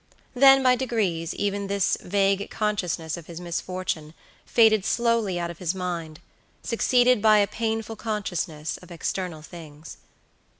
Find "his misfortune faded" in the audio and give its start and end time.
3.27-4.83